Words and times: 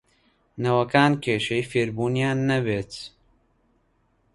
نەوەکان 0.63 1.13
کێشەی 1.23 1.67
فێربوونیان 1.71 2.39
نەبێت 2.51 2.93